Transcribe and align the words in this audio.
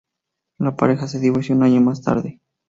La 0.57 0.75
pareja 0.75 1.07
se 1.07 1.19
divorció 1.19 1.53
un 1.55 1.61
año 1.61 1.79
más 1.79 2.01
tarde. 2.01 2.39